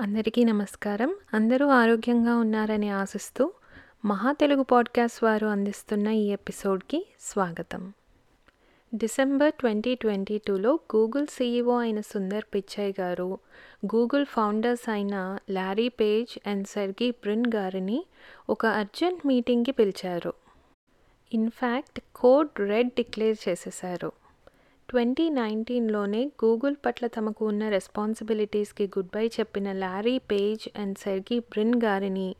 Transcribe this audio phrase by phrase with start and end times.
[0.00, 1.14] అందరికీ నమస్కారం.
[1.34, 3.52] అందరూ ఆరోగ్యంగా ఉన్నారని ఆశిస్తూ
[4.04, 7.92] మహా తెలుగు పాడ్కాస్ట్ వారు అందిస్తున్న ఈ ఎపిసోడ్కి స్వాగతం.
[8.94, 13.38] డిసెంబర్ ట్వంటీ ట్వంటీ టూలో గూగుల్ సీఈఓ అయిన సుందర్ పిచ్చయ్ గారు
[13.86, 18.06] గూగుల్ ఫౌండర్స్ అయిన Larry Page and Sergey Brin గారిని
[18.50, 20.32] ఒక అర్జెంట్ మీటింగ్కి పిలిచారు.
[21.32, 24.12] In fact code red declare చేసేశారు.
[24.90, 31.74] ట్వంటీ నైన్టీన్లోనే గూగుల్ పట్ల తమకు ఉన్న రెస్పాన్సిబిలిటీస్కి గుడ్ బై చెప్పిన Larry Page and Sergey Brin
[31.84, 32.36] గారిని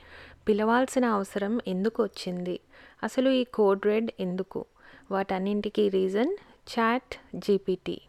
[0.49, 2.61] పిలవాల్సిన అవసరం ఎందుకు వచ్చింది
[3.03, 4.65] అసలు ఈ కోడ్ రెడ్ ఎందుకు?
[5.11, 6.37] వాటన్నింటికీ reason?
[6.73, 8.01] Chat GPT.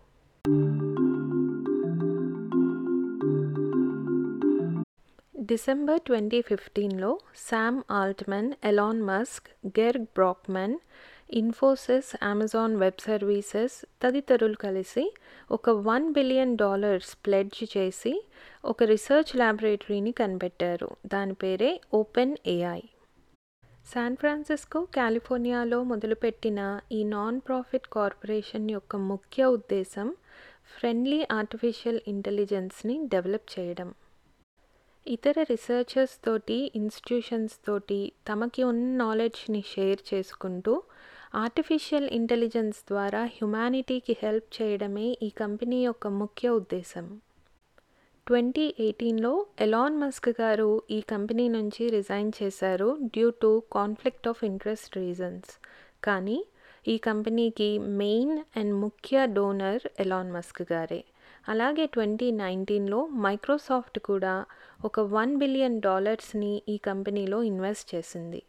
[5.45, 7.19] December twenty ఫిఫ్టీన్లో
[7.49, 10.75] Sam Altman Elon Musk Greg Brockman
[11.33, 15.13] Infosys Amazon Web Services తదితరులు కలిసి
[15.51, 18.25] ఒక వన్ బిలియన్ డాలర్స్ ప్లెడ్జ్ చేసి
[18.65, 20.89] ఒక రీసెర్చ్ ల్యాబొరేటరీని కనిపెట్టారు.
[21.05, 22.79] దాని పేరే ఓపెన్ ఏఐ.
[23.93, 30.15] శాన్ ఫ్రాన్సిస్కో కాలిఫోర్నియాలో మొదలుపెట్టిన ఈ నాన్ ప్రాఫిట్ కార్పొరేషన్ యొక్క ముఖ్య ఉద్దేశం
[30.79, 33.93] ఫ్రెండ్లీ ఆర్టిఫిషియల్ ఇంటెలిజెన్స్ని డెవలప్ చేయడం.
[35.07, 40.83] ఇతర రీసెర్చర్స్ తోటి ఇన్స్టిట్యూషన్స్ తోటి తమకి ఉన్న నాలెడ్జ్ని షేర్ చేసుకుంటూ
[41.33, 47.21] ఆర్టిఫిషియల్ ఇంటెలిజెన్స్ ద్వారా హ్యుమానిటీకి హెల్ప్ చేయడమే ఈ కంపెనీ యొక్క ముఖ్య ఉద్దేశం.
[48.27, 54.97] ట్వంటీ ఎయిటీన్లో ఎలాన్ మస్క్ గారు ఈ కంపెనీ నుంచి రిజైన్ చేశారు due to conflict of interest
[54.97, 55.49] reasons.
[56.03, 56.45] కానీ
[56.87, 61.03] ఈ కంపెనీకి మెయిన్ అండ్ ముఖ్య డోనర్ ఎలాన్ మస్క్ గారే.
[61.47, 64.45] అలాగే ట్వంటీ నైన్టీన్లో మైక్రోసాఫ్ట్ కూడా
[64.85, 68.43] ఒక వన్ బిలియన్ డాలర్స్ని ఈ కంపెనీలో ఇన్వెస్ట్ చేసింది.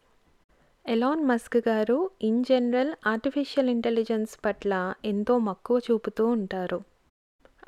[0.85, 6.81] Elon Musk garu in general artificial intelligence పట్ల ఎంతో మక్కువ చూపుతూ ఉంటారు.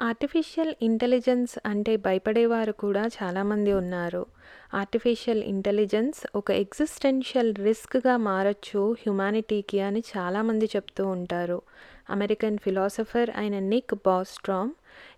[0.01, 4.25] ఆర్టిఫిషియల్ ఇంటెలిజెన్స్ అంటే భయపడేవారు కూడా చాలామంది ఉన్నారు.
[4.73, 11.61] ఆర్టిఫిషియల్ ఇంటెలిజెన్స్ ఒక ఎగ్జిస్టెన్షియల్ రిస్క్గా మారచ్చు హ్యుమానిటీకి అని చాలామంది చెప్తూ ఉంటారు.
[12.09, 14.73] అమెరికన్ ఫిలాసఫర్ అయిన నిక్ బాస్ట్రామ్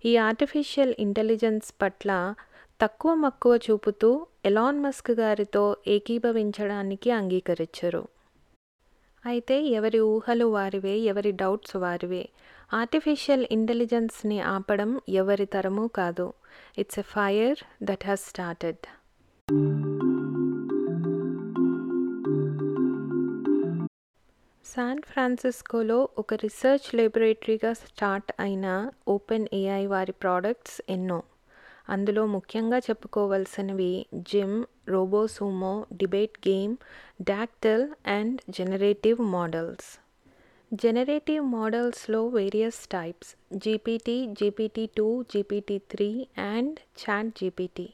[0.06, 2.36] ఈ ఆర్టిఫిషియల్ ఇంటెలిజెన్స్ పట్ల
[2.82, 8.08] తక్కువ మక్కువ చూపుతూ ఎలాన్ మస్క్ గారితో ఏకీభవించడానికి అంగీకరించరు.
[9.26, 12.30] అయితే ఎవరి ఊహలు వారివే ఎవరి డౌట్స్ వారివే.
[12.74, 16.34] ఆర్టిఫిషియల్ ఇంటెలిజెన్స్ని ఆపడం ఎవరి తరమూ కాదు.
[16.78, 18.84] It's a fire that has started.
[24.66, 31.24] San ఫ్రాన్సిస్కోలో ఒక రీసెర్చ్ లెబొరేటరీగా స్టార్ట్ అయిన ఓపెన్ ఏఐ వారి ప్రోడక్ట్స్ ఎన్నో.
[31.90, 36.78] అందులో ముఖ్యంగా చెప్పుకోవలసినవి Gym RoboSumo debate game
[37.22, 40.00] Dactyl and generative models
[40.74, 47.94] generative మోడల్స్లో various types GPT GPT two GPT three and chat GPT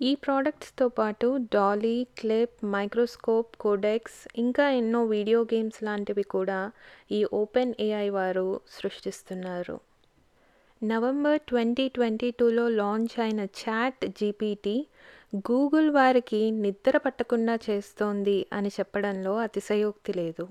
[0.00, 6.72] ఈ ప్రోడక్ట్స్తో పాటు డాలీ క్లిప్ మైక్రోస్కోప్ కోడెక్స్ ఇంకా ఎన్నో వీడియో గేమ్స్ లాంటివి కూడా
[7.10, 9.76] ఈ ఓపెన్ ఏఐ వారు సృష్టిస్తున్నారు.
[10.84, 14.86] నవంబర్ ట్వంటీ ట్వంటీ టూలో లాంచ్ అయిన చాట్ జీపీటీ
[15.36, 20.48] గూగుల్ వారికి నిద్ర పట్టకుండా చేస్తోంది అని చెప్పడంలో అతిశయోక్తి లేదు.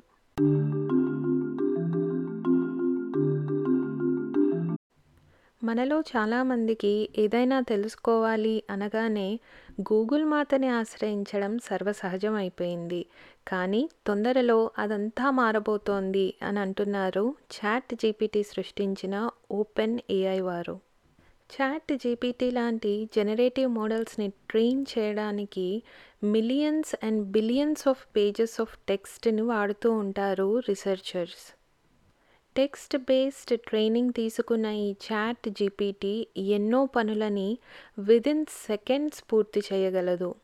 [5.63, 9.39] మనలో చాలామందికి ఏదైనా తెలుసుకోవాలి అనగానే
[9.81, 13.05] గూగుల్ మాతని ఆశ్రయించడం సర్వసహజం అయిపోయింది
[13.47, 20.79] కానీ తొందరలో అదంతా మారబోతోంది అని అంటున్నారు చాట్ జీపీటీ సృష్టించిన ఓపెన్ ఏఐ వారు.
[21.53, 25.83] చాట్ జీపీటీ లాంటి జనరేటివ్ మోడల్స్ని ట్రైన్ చేయడానికి
[26.23, 31.55] millions and billions of pages of టెక్స్ట్ని వాడుతూ ఉంటారు రీసెర్చర్స్.
[32.57, 37.57] టెక్స్ట్ బేస్డ్ ట్రైనింగ్ తీసుకున్న ఈ చాట్ జీపీటీ ఎన్నో పనులని
[37.99, 40.35] విదిన్ సెకండ్స్ పూర్తి చేయగలదు.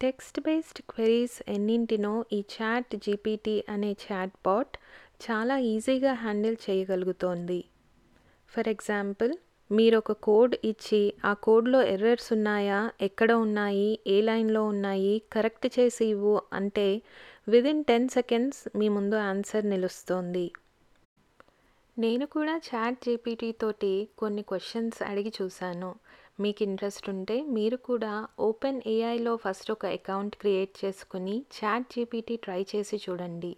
[0.00, 4.76] టెక్స్ట్ బేస్డ్ క్వెరీస్ ఎన్నింటినో ఈ చాట్ జీపీటీ అనే చాట్ బాట్
[5.24, 7.64] చాలా ఈజీగా హ్యాండిల్ చేయగలుగుతోంది.
[8.52, 9.32] ఫర్ ఎగ్జాంపుల్
[9.72, 16.06] మీరు ఒక కోడ్ ఇచ్చి ఆ కోడ్లో ఎర్రర్స్ ఉన్నాయా ఎక్కడ ఉన్నాయి ఏ లైన్లో ఉన్నాయి కరెక్ట్ చేసి
[16.06, 17.02] ఇవ్వు అంటే
[17.48, 20.52] విదిన్ టెన్ సెకండ్స్ మీ ముందు ఆన్సర్ నిలుస్తోంది.
[21.98, 25.94] నేను కూడా చాట్ జీపీటీ తోటి కొన్ని క్వశ్చన్స్ అడిగి చూశాను.
[26.40, 32.66] మీకు ఇంట్రెస్ట్ ఉంటే మీరు కూడా ఓపెన్ ఏఐలో ఫస్ట్ ఒక అకౌంట్ క్రియేట్ చేసుకుని చాట్ జీపీటీ ట్రై
[32.76, 33.56] చేసి చూడండి.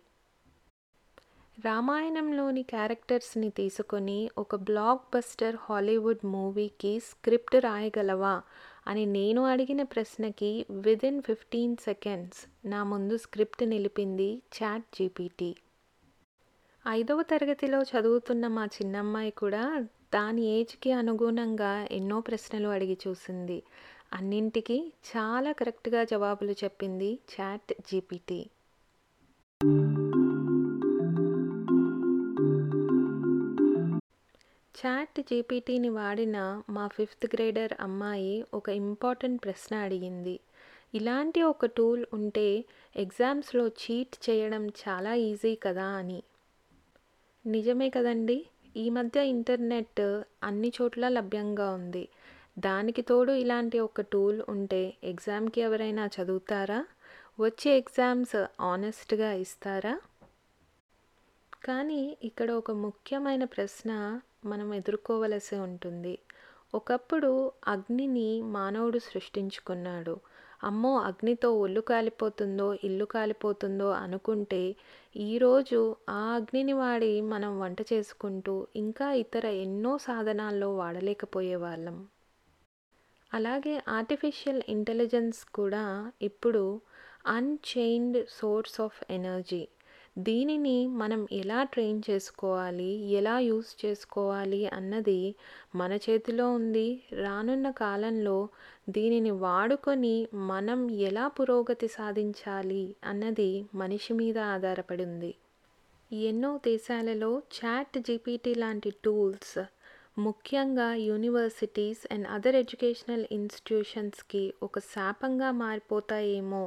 [1.58, 8.32] రామాయణంలోని క్యారెక్టర్స్ని తీసుకొని ఒక బ్లాక్ బస్టర్ హాలీవుడ్ మూవీకి స్క్రిప్ట్ రాయగలవా
[8.86, 15.50] అని నేను అడిగిన ప్రశ్నకి విదిన్ ఫిఫ్టీన్ సెకండ్స్ నా ముందు స్క్రిప్ట్ నిలిపింది చాట్ జీపీటీ
[16.84, 19.64] ఐదవ తరగతిలో చదువుతున్న మా చిన్నమ్మాయి కూడా
[20.14, 23.62] దాని ఏజ్‌కి అనుగుణంగా ఎన్నో ప్రశ్నలు అడిగి చూసింది.
[24.12, 24.76] అన్నింటికి
[25.10, 28.40] చాలా కరెక్ట్‌గా జవాబులు చెప్పింది చాట్ జీపీటీ.
[34.84, 36.38] చాట్ జీపీటీని వాడిన
[36.70, 40.34] మా ఫిఫ్త్ గ్రేడర్ అమ్మాయి ఒక ఇంపార్టెంట్ ప్రశ్న అడిగింది.
[40.94, 42.48] ఇలాంటి ఒక టూల్ ఉంటే
[42.96, 46.18] ఎగ్జామ్స్‌లో చీట్ చేయడం చాలా ఈజీ కదా అని.
[47.44, 48.38] నిజమే కదండీ!
[48.76, 50.04] ఈ మధ్య ఇంటర్నెట్
[50.42, 52.04] అన్ని చోట్ల లభ్యంగా ఉంది.
[52.58, 56.80] దానికి తోడు ఇలాంటి ఒక టూల్ ఉంటే ఎగ్జామ్‌కి ఎవరైనా చదువుతారా?
[57.38, 59.94] వచ్చే ఎగ్జామ్స్ ఆనెస్ట్‌గా ఇస్తారా?
[61.64, 63.90] కానీ ఇక్కడ ఒక ముఖ్యమైన ప్రశ్న
[64.44, 66.14] మనం ఎదుర్కోవలసి ఉంటుంది.
[66.74, 67.30] ఒకప్పుడు
[67.66, 70.14] అగ్నిని మానవుడు సృష్టించుకున్నాడు.
[70.62, 70.98] అమ్మో!
[71.00, 74.62] అగ్నితో ఒళ్ళు కాలిపోతుందో, ఇల్లు కాలిపోతుందో అనుకుంటే
[75.24, 75.80] ఈరోజు
[76.10, 81.96] ఆ అగ్నిని వాడి మనం వంట చేసుకుంటూ ఇంకా ఇతర ఎన్నో సాధనాల్లో వాడలేకపోయేవాళ్ళం.
[83.32, 85.84] అలాగే ఆర్టిఫిషియల్ ఇంటెలిజెన్స్ కూడా
[86.22, 86.64] ఇప్పుడు
[87.26, 89.62] అన్‌చైన్డ్ సోర్స్ ఆఫ్ ఎనర్జీ.
[90.16, 95.20] దీనిని మనం ఎలా ట్రైన్ చేసుకోవాలి, ఎలా యూజ్ చేసుకోవాలి అన్నది
[95.74, 96.86] మన చేతిలో ఉంది.
[97.18, 98.36] రానున్న కాలంలో
[98.88, 100.14] దీనిని వాడుకొని
[100.50, 105.32] మనం ఎలా పురోగతి సాధించాలి అన్నది మనిషి మీద ఆధారపడి ఉంది.
[106.10, 109.56] ఎన్నో దేశాలలో చాట్ జీపీటీ లాంటి టూల్స్
[110.18, 116.64] ముఖ్యంగా యూనివర్సిటీస్ అండ్ అదర్ ఎడ్యుకేషనల్ ఇన్‌స్టిట్యూషన్స్‌కి ఒక శాపంగా మారిపోతాయేమో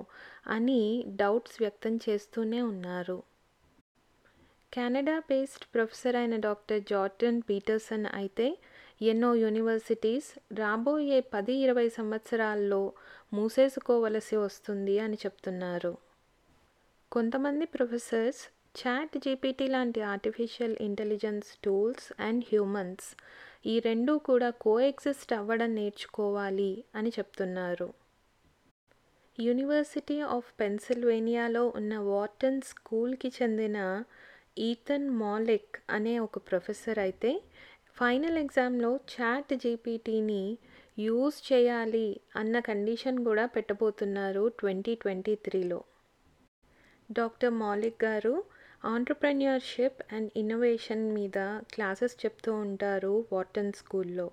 [0.47, 0.81] అని
[1.15, 3.17] డౌట్స్ వ్యక్తం చేస్తూనే ఉన్నారు.
[4.73, 8.47] కెనడా బేస్డ్ ప్రొఫెసర్ అయిన డాక్టర్ జార్డన్ పీటర్సన్ అయితే
[9.01, 12.81] ఎన్నో యూనివర్సిటీస్ రాబోయే పది, ఇరవై సంవత్సరాల్లో
[13.33, 15.93] మూసేసుకోవలసి వస్తుంది అని చెప్తున్నారు.
[17.11, 18.41] కొంతమంది ప్రొఫెసర్స్
[18.79, 23.07] చాట్ జీపీటీ లాంటి artificial intelligence tools and humans
[23.65, 27.89] ఈ రెండూ కూడా కోఎగ్జిస్ట్ అవ్వడం నేర్చుకోవాలి అని చెప్తున్నారు.
[29.37, 33.79] యూనివర్సిటీ ఆఫ్ పెన్సిల్వేనియాలో ఉన్న వార్టన్ స్కూల్‌కి చెందిన
[34.57, 37.43] ఈథన్ మాలిక్ అనే ఒక ప్రొఫెసర్ అయితే
[37.97, 40.57] ఫైనల్ ఎగ్జామ్‌లో చాట్ జీపీటీని
[40.99, 45.85] యూజ్ చేయాలి అన్న కండిషన్ కూడా పెట్టబోతున్నారు ట్వంటీ ట్వంటీ త్రీలో.
[47.11, 48.43] Doctor Mollick garu
[48.85, 51.37] entrepreneurship and innovation మీద
[51.73, 54.31] క్లాసెస్ చెప్తూ ఉంటారు వార్టన్ స్కూల్‌లో.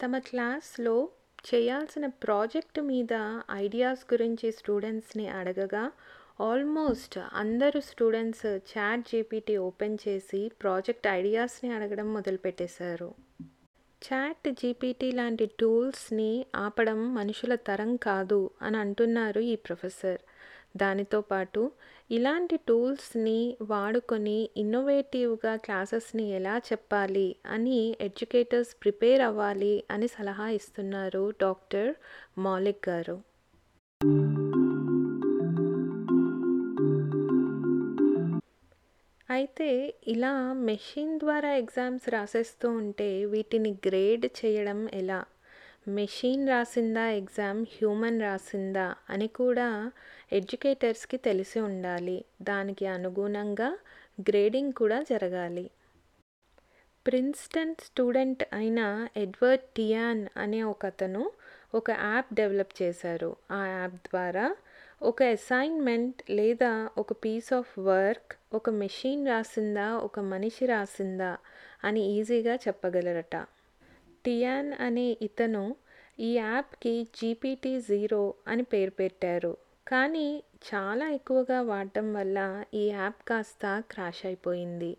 [0.00, 1.08] తమ క్లాస్‌లో
[1.46, 5.92] చేయాల్సిన ప్రాజెక్ట్ మీద ఐడియాస్ గురించి స్టూడెంట్స్‌ని అడగగా
[6.40, 13.08] ఆల్మోస్ట్ అందరు స్టూడెంట్స్ చాట్ జీపీటీ ఓపెన్ చేసి ప్రాజెక్ట్ ఐడియాస్‌ని అడగడం మొదలుపెట్టేశారు.
[14.02, 20.20] చాట్ జీపీటీ లాంటి టూల్స్‌ని ఆపడం మనుషుల తరం కాదు అని అంటున్నారు ఈ ప్రొఫెసర్.
[20.76, 21.62] దానితో పాటు
[22.10, 31.90] ఇలాంటి టూల్స్‌ని వాడుకొని ఇన్నోవేటివ్‌గా క్లాసెస్‌ని ఎలా చెప్పాలి అని ఎడ్యుకేటర్స్ ప్రిపేర్ అవ్వాలి అని సలహా ఇస్తున్నారు డాక్టర్
[32.38, 33.16] మాలిక్ గారు.
[39.30, 39.68] అయితే
[40.06, 40.30] ఇలా
[40.66, 45.20] మెషిన్ ద్వారా ఎగ్జామ్స్ రాసేస్తూ ఉంటే వీటిని గ్రేడ్ చేయడం ఎలా?
[45.88, 49.68] మెషిన్ రాసిందా ఎగ్జామ్, హ్యూమన్ రాసిందా అని కూడా
[50.32, 52.18] ఎడ్యుకేటర్స్‌కి తెలిసి ఉండాలి.
[52.42, 53.70] దానికి అనుగుణంగా
[54.20, 55.66] గ్రేడింగ్ కూడా జరగాలి.
[57.06, 58.80] ప్రిన్స్‌టన్ స్టూడెంట్ అయిన
[59.16, 61.22] ఎడ్వర్డ్ టియాన్ అనే ఒకతను
[61.74, 63.30] ఒక యాప్ డెవలప్ చేశారు.
[63.50, 64.46] ఆ యాప్ ద్వారా
[65.02, 71.36] ఒక అసైన్‌మెంట్ లేదా ఒక పీస్ ఆఫ్ వర్క్ ఒక మెషిన్ రాసిందా, ఒక మనిషి రాసిందా
[71.84, 73.36] అని ఈజీగా చెప్పగలరట.
[74.26, 75.76] టియాన్ అనే ఇతను
[76.20, 79.56] ఈ యాప్‌కి జీపీటీ జీరో అని పేరు పెట్టారు.
[79.88, 84.96] కానీ చాలా ఎక్కువగా వాడటం వల్ల ఈ యాప్ కాస్త క్రాష్ అయిపోయింది.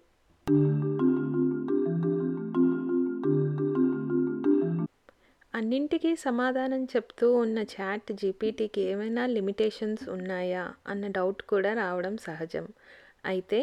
[5.53, 12.67] అన్నింటికీ సమాధానం చెప్తూ ఉన్న చాట్ జీపీటీకి ఏమైనా లిమిటేషన్స్ ఉన్నాయా అన్న డౌట్ కూడా రావడం సహజం.
[13.25, 13.59] అయితే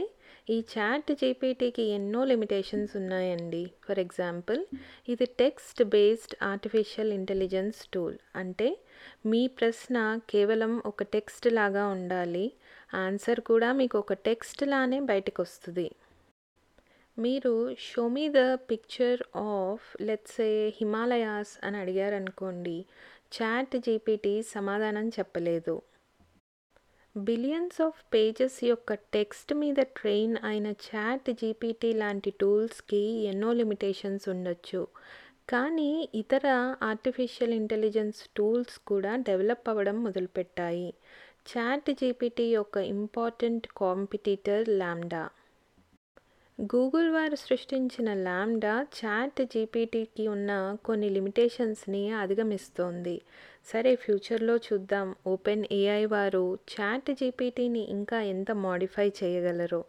[0.50, 3.70] ఈ చాట్ జీపీటీకి ఎన్నో లిమిటేషన్స్ ఉన్నాయండి.
[3.84, 4.60] ఫర్ ఎగ్జాంపుల్
[5.08, 8.18] ఇది text based artificial intelligence tool.
[8.36, 8.68] అంటే
[9.26, 12.52] మీ ప్రశ్న కేవలం ఒక టెక్స్ట్ లాగా ఉండాలి.
[12.94, 15.88] ఆన్సర్ కూడా మీకు ఒక టెక్స్ట్ లానే బయటికొస్తది.
[17.18, 22.86] మీరు show me the picture of let's a Himalayas అని అడిగారనుకోండి
[23.36, 25.82] చాట్ జీపీటీ సమాధానం చెప్పలేదు.
[27.16, 34.86] బిలియన్స్ ఆఫ్ పేజెస్ యొక్క టెక్స్ట్ మీద ట్రైన్ అయిన చాట్ జీపీటీ లాంటి టూల్స్‌కి ఎన్నో లిమిటేషన్స్ ఉండొచ్చు.
[35.48, 36.46] కానీ ఇతర
[36.82, 40.94] ఆర్టిఫిషియల్ ఇంటెలిజెన్స్ టూల్స్ కూడా డెవలప్ అవ్వడం మొదలుపెట్టాయి.
[41.50, 45.22] చాట్ జీపీటీ యొక్క ఇంపార్టెంట్ కాంపిటీటర్ ల్యాండా
[46.58, 53.20] గూగుల్ వారు సృష్టించిన ల్యాండా చాట్ జీపీటీకి ఉన్న కొన్ని లిమిటేషన్స్ని అధిగమిస్తోంది.
[53.72, 55.14] సరే ఫ్యూచర్లో చూద్దాం.
[55.26, 59.84] ఓపెన్ ఏఐ వారు చాట్ జీపీటీని ఇంకా ఎంత మాడిఫై చేయగలరో.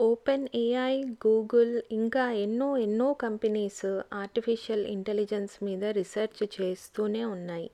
[0.00, 7.70] ఓపెన్ ఏఐ గూగుల్ ఇంకా ఎన్నో ఎన్నో కంపెనీస్ ఆర్టిఫిషియల్ ఇంటెలిజెన్స్ మీద రీసెర్చ్ చేస్తూనే ఉన్నాయి.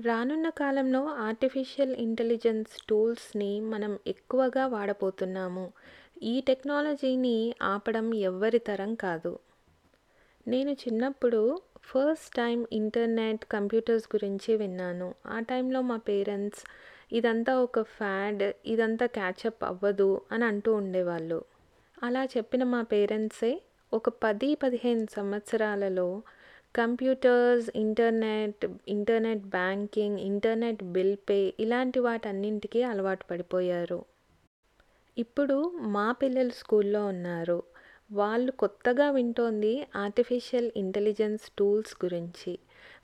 [0.00, 5.72] రానున్న కాలంలో ఆర్టిఫిషియల్ ఇంటెలిజెన్స్ టూల్స్ని మనం ఎక్కువగా వాడబోతున్నాము.
[6.22, 9.38] ఈ టెక్నాలజీని ఆపడం ఎవ్వరి తరం కాదు.
[10.48, 15.14] నేను చిన్నప్పుడు ఫస్ట్ టైం ఇంటర్నెట్ కంప్యూటర్స్ గురించి విన్నాను.
[15.26, 16.64] ఆ టైంలో మా పేరెంట్స్
[17.12, 21.44] ఇదంతా ఒక ఫ్యాడ్ ఇదంతా క్యాచప్ అవ్వదు అని అంటూ ఉండేవాళ్ళు.
[22.02, 23.60] అలా చెప్పిన మా పేరెంట్సే
[23.92, 26.22] ఒక పది పదిహేను సంవత్సరాలలో
[26.76, 34.04] computers internet internet banking internet bill pay ఇలాంటి వాటన్నింటికీ అలవాటు పడిపోయారు.
[35.18, 37.62] ఇప్పుడు మా పిల్లలు స్కూల్లో ఉన్నారు.
[38.12, 42.58] వాళ్ళు కొత్తగా వింటోంది ఆర్టిఫిషియల్ ఇంటెలిజెన్స్ టూల్స్ గురించి.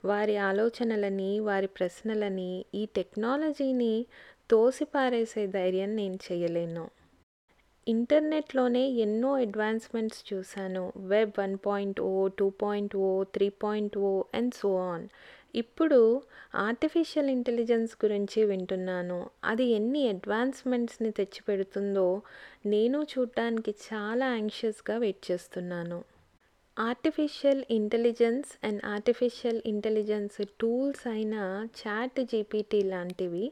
[0.05, 4.05] వారి ఆలోచనలని వారి ప్రశ్నలని ఈ టెక్నాలజీని
[4.51, 6.85] తోసిపారేసే ధైర్యం నేను చేయలేను.
[7.87, 10.93] ఇంటర్నెట్లోనే ఎన్నో అడ్వాన్స్మెంట్స్ చూశాను.
[10.97, 15.05] Web one point o two point o three point o and so on.
[15.55, 16.21] ఇప్పుడు
[16.55, 19.29] ఆర్టిఫిషియల్ ఇంటెలిజెన్స్ గురించి వింటున్నాను.
[19.43, 22.21] అది ఎన్ని అడ్వాన్స్మెంట్స్ని తెచ్చిపెడుతుందో
[22.65, 25.99] నేను చూడటానికి చాలా యాంగ్షియస్గా వెయిట్ చేస్తున్నాను.
[26.79, 31.35] Artificial intelligence and artificial intelligence tools అయిన
[31.81, 33.45] చాట్ జీపీటీ లాంటివి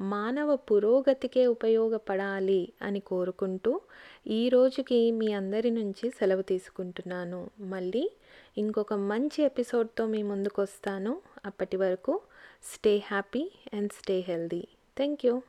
[0.00, 3.80] మానవ పురోగతికే ఉపయోగపడాలి అని కోరుకుంటూ
[4.26, 7.50] ఈ రోజుకి మీ అందరి నుంచి సెలవు తీసుకుంటున్నాను.
[7.60, 8.10] మళ్ళీ
[8.58, 12.20] ఇంకొక మంచి ఎపిసోడ్తో మీ ముందుకు వస్తాను అప్పటి వరకు
[12.74, 14.66] stay happy and stay healthy.
[14.96, 15.42] Thank you.